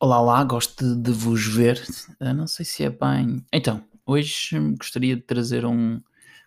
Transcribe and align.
Olá, 0.00 0.20
olá, 0.20 0.44
gosto 0.44 0.84
de, 0.84 1.02
de 1.02 1.12
vos 1.12 1.46
ver. 1.46 1.82
Uh, 2.20 2.34
não 2.34 2.48
sei 2.48 2.64
se 2.64 2.82
é 2.82 2.90
bem. 2.90 3.46
Então, 3.52 3.82
hoje 4.04 4.58
hum, 4.58 4.74
gostaria 4.76 5.14
de 5.14 5.22
trazer 5.22 5.64
um 5.64 6.02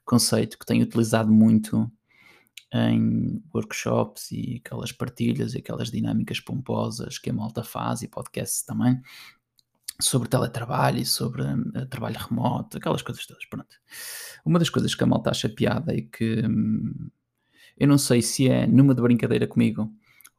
conceito 0.05 0.59
que 0.59 0.65
tenho 0.65 0.83
utilizado 0.83 1.31
muito 1.31 1.89
em 2.73 3.41
workshops 3.55 4.31
e 4.31 4.61
aquelas 4.63 4.91
partilhas 4.91 5.53
e 5.53 5.59
aquelas 5.59 5.89
dinâmicas 5.89 6.41
pomposas 6.41 7.17
que 7.17 7.29
a 7.29 7.33
malta 7.33 7.63
faz 7.63 8.01
e 8.01 8.07
podcasts 8.09 8.63
também 8.63 9.01
sobre 9.99 10.27
teletrabalho 10.27 10.99
e 10.99 11.05
sobre 11.05 11.41
uh, 11.41 11.85
trabalho 11.87 12.17
remoto, 12.19 12.77
aquelas 12.77 13.01
coisas 13.01 13.25
todas. 13.25 13.45
Pronto. 13.45 13.77
Uma 14.45 14.59
das 14.59 14.69
coisas 14.69 14.93
que 14.93 15.03
a 15.03 15.07
malta 15.07 15.31
acha 15.31 15.47
piada 15.47 15.95
e 15.95 16.01
que 16.01 16.45
hum, 16.45 17.09
eu 17.77 17.87
não 17.87 17.97
sei 17.97 18.21
se 18.21 18.49
é 18.49 18.67
numa 18.67 18.93
de 18.93 19.01
brincadeira 19.01 19.47
comigo 19.47 19.89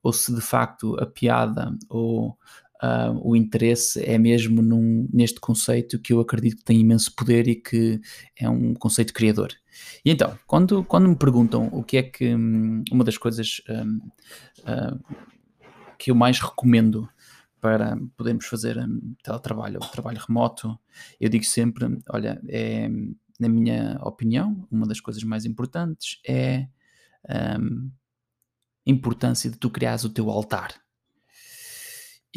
ou 0.02 0.12
se 0.12 0.32
de 0.34 0.40
facto 0.40 0.96
a 1.00 1.06
piada 1.06 1.76
ou 1.88 2.38
Uh, 2.82 3.18
o 3.22 3.34
interesse 3.34 4.00
é 4.04 4.16
mesmo 4.18 4.62
num, 4.62 5.08
neste 5.12 5.40
conceito 5.40 5.98
que 5.98 6.12
eu 6.12 6.20
acredito 6.20 6.58
que 6.58 6.64
tem 6.64 6.80
imenso 6.80 7.12
poder 7.14 7.48
e 7.48 7.56
que 7.56 8.00
é 8.36 8.48
um 8.48 8.72
conceito 8.72 9.12
criador. 9.12 9.48
E 10.04 10.10
então, 10.10 10.38
quando, 10.46 10.84
quando 10.84 11.08
me 11.08 11.16
perguntam 11.16 11.68
o 11.72 11.82
que 11.82 11.96
é 11.96 12.02
que 12.04 12.34
hum, 12.34 12.84
uma 12.92 13.02
das 13.02 13.18
coisas 13.18 13.60
um, 13.68 13.96
uh, 14.60 15.16
que 15.98 16.12
eu 16.12 16.14
mais 16.14 16.38
recomendo 16.38 17.08
para 17.60 17.98
podermos 18.16 18.46
fazer 18.46 18.78
um, 18.78 19.14
teletrabalho 19.24 19.80
ou 19.82 19.88
trabalho 19.88 20.20
remoto, 20.24 20.78
eu 21.20 21.28
digo 21.28 21.44
sempre: 21.44 21.98
olha, 22.10 22.40
é, 22.48 22.88
na 23.40 23.48
minha 23.48 23.98
opinião, 24.02 24.64
uma 24.70 24.86
das 24.86 25.00
coisas 25.00 25.24
mais 25.24 25.44
importantes 25.44 26.20
é 26.24 26.68
a 27.28 27.58
hum, 27.58 27.90
importância 28.86 29.50
de 29.50 29.58
tu 29.58 29.68
criares 29.68 30.04
o 30.04 30.10
teu 30.10 30.30
altar 30.30 30.80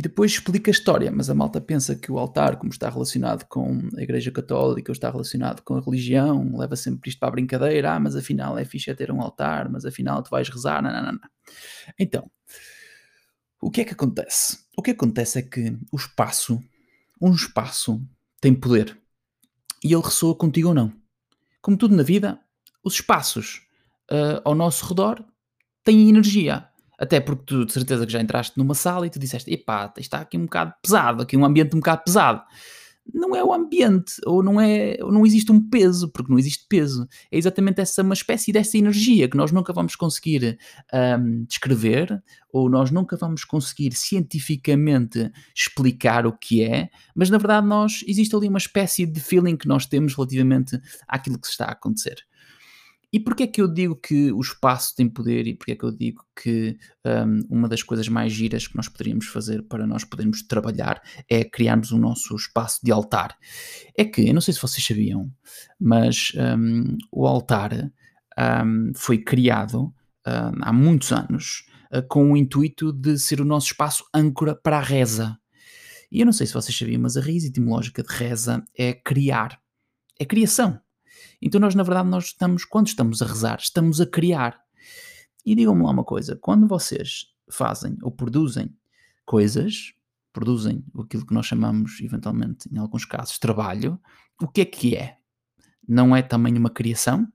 e 0.02 0.10
depois 0.10 0.32
explica 0.32 0.72
a 0.72 0.73
história, 0.73 1.12
mas 1.12 1.30
a 1.30 1.36
malta 1.36 1.62
pensa 1.62 1.96
que 1.96 2.12
o 2.12 2.18
altar, 2.18 2.58
como 2.58 2.72
está 2.72 2.90
relacionado 2.90 3.46
com 3.46 3.88
a 3.96 4.02
Igreja 4.02 4.32
Católica, 4.32 4.91
ou 4.91 4.94
está 4.94 5.12
relacionado 5.12 5.62
com 5.62 5.76
a 5.76 5.80
religião, 5.80 6.57
leva 6.57 6.76
sempre 6.76 7.12
isto 7.12 7.20
para 7.20 7.27
a 7.27 7.32
brincadeira, 7.34 7.94
ah, 7.94 7.99
mas 7.99 8.16
afinal 8.16 8.57
é 8.57 8.66
fixe 8.66 8.90
é 8.90 8.96
ter 8.96 9.12
um 9.12 9.22
altar, 9.22 9.70
mas 9.70 9.85
afinal 9.85 10.24
tu 10.24 10.32
vais 10.32 10.49
rezar, 10.49 10.82
não, 10.82 10.91
não, 10.91 11.12
não. 11.12 11.20
Então, 11.99 12.32
o 13.62 13.70
que 13.70 13.82
é 13.82 13.85
que 13.85 13.94
acontece? 13.94 14.57
O 14.76 14.82
que 14.82 14.90
acontece 14.90 15.38
é 15.38 15.44
que 15.44 15.77
o 15.91 15.98
espaço, 15.98 16.60
um 17.22 17.32
espaço, 17.32 18.02
tem 18.40 18.55
poder. 18.55 18.98
E 19.84 19.94
ele 19.94 20.02
ressoa 20.02 20.34
contigo 20.34 20.70
ou 20.70 20.74
não. 20.74 20.91
Como 21.62 21.77
tudo 21.77 21.96
na 21.96 22.02
vida, 22.02 22.40
os 22.84 22.96
espaços 22.96 23.68
uh, 24.12 24.41
ao 24.44 24.55
nosso 24.55 24.84
redor 24.88 25.24
têm 25.84 26.10
energia. 26.10 26.71
Até 27.02 27.20
porque 27.20 27.46
tu 27.46 27.66
de 27.66 27.74
certeza 27.74 28.05
que 28.05 28.13
já 28.13 28.21
entraste 28.21 28.55
numa 28.55 28.76
sala 28.76 29.07
e 29.07 29.10
tu 29.10 29.18
disseste: 29.18 29.52
epá, 29.52 29.91
está 29.98 30.20
aqui 30.20 30.38
um 30.38 30.44
bocado 30.44 30.76
pesado, 30.84 31.24
aqui 31.24 31.35
um 31.35 31.44
ambiente 31.44 31.76
um 31.76 31.80
bocado 31.80 32.04
pesado. 32.05 32.44
Não 33.12 33.35
é 33.35 33.44
o 33.44 33.52
ambiente, 33.52 34.13
ou 34.27 34.44
não 34.44 34.62
é, 34.62 34.96
ou 35.02 35.12
não 35.12 35.26
existe 35.26 35.52
um 35.52 35.60
peso, 35.60 36.07
porque 36.10 36.32
não 36.32 36.38
existe 36.38 36.68
peso. 36.70 37.07
É 37.32 37.38
exatamente 37.40 37.82
essa 37.82 38.04
uma 38.04 38.13
espécie 38.13 38.52
dessa 38.54 38.77
energia 38.77 39.27
que 39.27 39.35
nós 39.35 39.52
nunca 39.52 39.74
vamos 39.74 39.96
conseguir 39.96 40.60
um, 40.94 41.44
descrever, 41.46 42.22
ou 42.54 42.70
nós 42.70 42.91
nunca 42.91 43.18
vamos 43.18 43.44
conseguir 43.44 43.94
cientificamente 43.94 45.32
explicar 45.55 46.27
o 46.27 46.38
que 46.38 46.63
é, 46.63 46.90
mas 47.16 47.32
na 47.32 47.40
verdade 47.40 47.66
nós 47.66 48.04
existe 48.07 48.35
ali 48.35 48.48
uma 48.48 48.60
espécie 48.60 49.07
de 49.07 49.20
feeling 49.20 49.57
que 49.57 49.68
nós 49.68 49.88
temos 49.88 50.13
relativamente 50.13 50.79
àquilo 51.07 51.40
que 51.40 51.48
está 51.48 51.66
a 51.66 51.72
acontecer. 51.72 52.24
E 53.13 53.20
porquê 53.20 53.43
é 53.43 53.48
que 53.48 53.62
eu 53.62 53.67
digo 53.67 53.95
que 53.95 54.31
o 54.31 54.40
espaço 54.40 54.95
tem 54.95 55.09
poder 55.09 55.45
e 55.45 55.54
porquê 55.54 55.73
é 55.73 55.76
que 55.76 55.84
eu 55.84 55.91
digo 55.91 56.23
que 56.34 56.77
um, 57.05 57.57
uma 57.57 57.67
das 57.67 57.84
coisas 57.84 58.07
mais 58.07 58.31
giras 58.31 58.67
que 58.67 58.76
nós 58.76 58.87
poderíamos 58.87 59.27
fazer 59.27 59.63
para 59.63 59.85
nós 59.85 60.05
podermos 60.05 60.41
trabalhar 60.41 61.01
é 61.29 61.43
criarmos 61.43 61.91
o 61.91 61.98
nosso 61.98 62.34
espaço 62.35 62.79
de 62.82 62.91
altar? 62.91 63.37
É 63.98 64.06
que, 64.06 64.29
eu 64.29 64.34
não 64.34 64.39
sei 64.39 64.53
se 64.53 64.62
vocês 64.62 64.85
sabiam, 64.85 65.29
mas 65.78 66.31
um, 66.57 66.97
o 67.12 67.28
altar 67.28 67.91
um, 68.38 68.91
foi 68.95 69.17
criado 69.17 69.94
hum, 70.25 70.61
há 70.61 70.71
muitos 70.71 71.11
anos 71.11 71.66
uh, 71.94 72.01
com 72.07 72.31
o 72.31 72.38
intuito 72.38 72.94
de 72.94 73.19
ser 73.19 73.41
o 73.41 73.45
nosso 73.45 73.67
espaço 73.67 74.05
âncora 74.13 74.55
para 74.55 74.77
a 74.77 74.81
reza. 74.81 75.38
E 76.09 76.21
eu 76.21 76.25
não 76.25 76.33
sei 76.33 76.47
se 76.47 76.53
vocês 76.53 76.77
sabiam, 76.77 77.01
mas 77.01 77.17
a 77.17 77.21
raiz 77.21 77.44
etimológica 77.44 78.03
de 78.03 78.13
reza 78.13 78.63
é 78.77 78.94
criar, 78.94 79.59
é 80.19 80.25
criação. 80.25 80.79
Então 81.41 81.59
nós, 81.59 81.74
na 81.74 81.84
verdade, 81.84 82.09
nós 82.09 82.25
estamos, 82.25 82.63
quando 82.66 82.88
estamos 82.88 83.22
a 83.22 83.25
rezar, 83.25 83.59
estamos 83.59 84.00
a 84.00 84.06
criar. 84.06 84.62
E 85.46 85.56
digam-me 85.56 85.84
lá 85.84 85.91
uma 85.91 86.03
coisa, 86.03 86.35
quando 86.35 86.68
vocês 86.68 87.25
fazem 87.50 87.97
ou 88.03 88.12
produzem 88.12 88.75
coisas, 89.25 89.94
produzem 90.31 90.85
aquilo 91.00 91.25
que 91.25 91.34
nós 91.34 91.46
chamamos, 91.46 92.00
eventualmente, 92.01 92.69
em 92.72 92.78
alguns 92.78 93.06
casos, 93.06 93.40
trabalho, 93.40 94.00
o 94.41 94.47
que 94.47 94.62
é 94.62 94.66
que 94.66 94.96
é? 94.96 95.18
Não 95.88 96.16
é 96.16 96.22
também 96.22 96.57
uma 96.57 96.69
criação? 96.69 97.28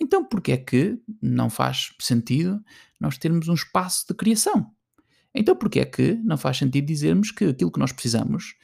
Então, 0.00 0.24
porquê 0.24 0.52
é 0.52 0.56
que 0.56 0.98
não 1.22 1.48
faz 1.48 1.92
sentido 2.00 2.62
nós 2.98 3.18
termos 3.18 3.48
um 3.48 3.54
espaço 3.54 4.06
de 4.08 4.14
criação? 4.14 4.70
Então, 5.34 5.56
porquê 5.56 5.80
é 5.80 5.84
que 5.84 6.14
não 6.24 6.36
faz 6.36 6.58
sentido 6.58 6.86
dizermos 6.86 7.30
que 7.30 7.44
aquilo 7.44 7.70
que 7.70 7.80
nós 7.80 7.92
precisamos 7.92 8.54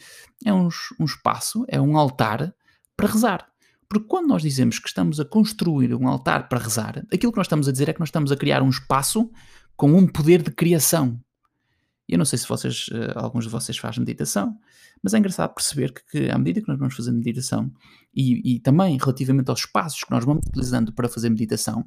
é 0.44 0.52
um, 0.52 0.68
um 0.98 1.04
espaço, 1.04 1.64
é 1.68 1.80
um 1.80 1.96
altar 1.96 2.54
para 2.96 3.08
rezar? 3.08 3.50
Porque 3.90 4.06
quando 4.06 4.28
nós 4.28 4.40
dizemos 4.40 4.78
que 4.78 4.86
estamos 4.86 5.18
a 5.18 5.24
construir 5.24 5.92
um 5.96 6.06
altar 6.06 6.48
para 6.48 6.60
rezar, 6.60 7.04
aquilo 7.12 7.32
que 7.32 7.38
nós 7.38 7.46
estamos 7.46 7.66
a 7.66 7.72
dizer 7.72 7.88
é 7.88 7.92
que 7.92 7.98
nós 7.98 8.08
estamos 8.08 8.30
a 8.30 8.36
criar 8.36 8.62
um 8.62 8.70
espaço 8.70 9.28
com 9.76 9.92
um 9.92 10.06
poder 10.06 10.42
de 10.42 10.52
criação. 10.52 11.20
Eu 12.08 12.16
não 12.16 12.24
sei 12.24 12.38
se 12.38 12.46
vocês, 12.46 12.86
eh, 12.92 13.12
alguns 13.16 13.44
de 13.44 13.50
vocês 13.50 13.76
fazem 13.76 13.98
meditação, 14.00 14.56
mas 15.02 15.12
é 15.12 15.18
engraçado 15.18 15.52
perceber 15.52 15.92
que, 15.92 16.04
que 16.04 16.30
à 16.30 16.38
medida 16.38 16.60
que 16.60 16.68
nós 16.68 16.78
vamos 16.78 16.94
fazer 16.94 17.10
meditação 17.10 17.72
e, 18.14 18.54
e, 18.54 18.60
também 18.60 18.96
relativamente 18.96 19.50
aos 19.50 19.60
espaços 19.60 20.04
que 20.04 20.10
nós 20.12 20.24
vamos 20.24 20.46
utilizando 20.46 20.92
para 20.92 21.08
fazer 21.08 21.28
meditação, 21.28 21.84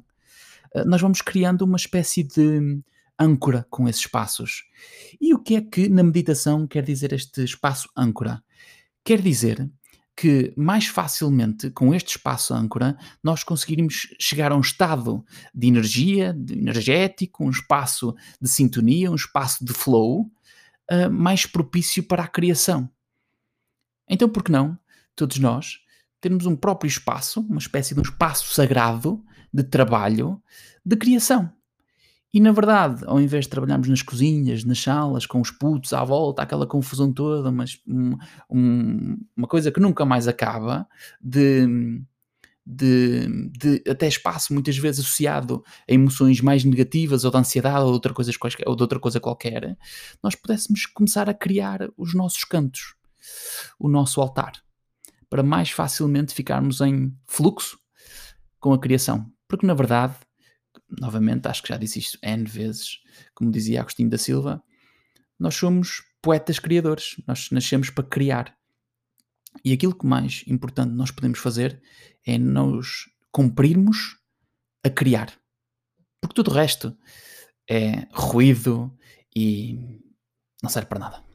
eh, 0.74 0.84
nós 0.84 1.00
vamos 1.00 1.22
criando 1.22 1.62
uma 1.62 1.76
espécie 1.76 2.22
de 2.22 2.82
âncora 3.18 3.66
com 3.70 3.88
esses 3.88 4.02
espaços. 4.02 4.64
E 5.18 5.32
o 5.32 5.38
que 5.38 5.56
é 5.56 5.62
que 5.62 5.88
na 5.88 6.02
meditação 6.02 6.66
quer 6.66 6.82
dizer 6.82 7.14
este 7.14 7.44
espaço 7.44 7.88
âncora? 7.96 8.44
Quer 9.02 9.22
dizer 9.22 9.70
que 10.16 10.52
mais 10.56 10.86
facilmente, 10.86 11.70
com 11.70 11.94
este 11.94 12.16
espaço 12.16 12.54
âncora, 12.54 12.96
nós 13.22 13.42
conseguiríamos 13.42 14.14
chegar 14.18 14.52
a 14.52 14.56
um 14.56 14.60
estado 14.60 15.24
de 15.52 15.66
energia, 15.66 16.32
de 16.32 16.54
energético, 16.54 17.44
um 17.44 17.50
espaço 17.50 18.14
de 18.40 18.48
sintonia, 18.48 19.10
um 19.10 19.16
espaço 19.16 19.64
de 19.64 19.72
flow 19.72 20.30
uh, 20.90 21.10
mais 21.10 21.46
propício 21.46 22.02
para 22.02 22.22
a 22.22 22.28
criação. 22.28 22.88
Então, 24.08 24.28
por 24.28 24.44
que 24.44 24.52
não, 24.52 24.78
todos 25.16 25.38
nós, 25.38 25.80
termos 26.20 26.46
um 26.46 26.54
próprio 26.54 26.88
espaço, 26.88 27.40
uma 27.40 27.58
espécie 27.58 27.94
de 27.94 28.00
um 28.00 28.04
espaço 28.04 28.54
sagrado 28.54 29.24
de 29.52 29.64
trabalho, 29.64 30.40
de 30.84 30.96
criação? 30.96 31.52
E 32.34 32.40
na 32.40 32.50
verdade, 32.50 33.04
ao 33.06 33.20
invés 33.20 33.44
de 33.44 33.50
trabalharmos 33.50 33.88
nas 33.88 34.02
cozinhas, 34.02 34.64
nas 34.64 34.80
salas, 34.80 35.24
com 35.24 35.40
os 35.40 35.52
putos 35.52 35.92
à 35.92 36.02
volta, 36.02 36.42
aquela 36.42 36.66
confusão 36.66 37.12
toda, 37.12 37.52
mas 37.52 37.80
um, 37.86 38.16
um, 38.50 39.16
uma 39.36 39.46
coisa 39.46 39.70
que 39.70 39.78
nunca 39.78 40.04
mais 40.04 40.26
acaba, 40.26 40.84
de, 41.20 41.64
de, 42.66 43.28
de, 43.52 43.88
até 43.88 44.08
espaço 44.08 44.52
muitas 44.52 44.76
vezes 44.76 45.04
associado 45.04 45.62
a 45.88 45.92
emoções 45.92 46.40
mais 46.40 46.64
negativas 46.64 47.24
ou 47.24 47.30
de 47.30 47.36
ansiedade 47.36 47.84
ou 47.84 47.90
de 47.90 47.92
outra 47.92 48.12
coisa 48.12 48.32
ou 48.66 48.74
de 48.74 48.82
outra 48.82 48.98
coisa 48.98 49.20
qualquer, 49.20 49.78
nós 50.20 50.34
pudéssemos 50.34 50.86
começar 50.86 51.30
a 51.30 51.34
criar 51.34 51.88
os 51.96 52.14
nossos 52.14 52.42
cantos, 52.42 52.96
o 53.78 53.88
nosso 53.88 54.20
altar, 54.20 54.54
para 55.30 55.44
mais 55.44 55.70
facilmente 55.70 56.34
ficarmos 56.34 56.80
em 56.80 57.16
fluxo 57.28 57.78
com 58.58 58.72
a 58.72 58.78
criação. 58.78 59.30
Porque 59.46 59.64
na 59.64 59.74
verdade 59.74 60.16
novamente, 61.00 61.46
acho 61.46 61.62
que 61.62 61.68
já 61.68 61.76
disse 61.76 61.98
isto 61.98 62.18
N 62.22 62.44
vezes, 62.44 63.00
como 63.34 63.50
dizia 63.50 63.80
Agostinho 63.80 64.10
da 64.10 64.18
Silva, 64.18 64.62
nós 65.38 65.54
somos 65.54 66.02
poetas 66.22 66.58
criadores, 66.58 67.16
nós 67.26 67.50
nascemos 67.50 67.90
para 67.90 68.04
criar. 68.04 68.56
E 69.64 69.72
aquilo 69.72 69.94
que 69.94 70.06
mais 70.06 70.44
importante 70.46 70.92
nós 70.92 71.10
podemos 71.10 71.38
fazer 71.38 71.80
é 72.26 72.38
nos 72.38 73.10
cumprirmos 73.30 74.18
a 74.82 74.90
criar. 74.90 75.32
Porque 76.20 76.34
tudo 76.34 76.50
o 76.50 76.54
resto 76.54 76.96
é 77.68 78.06
ruído 78.12 78.96
e 79.34 80.00
não 80.62 80.70
serve 80.70 80.88
para 80.88 80.98
nada. 80.98 81.33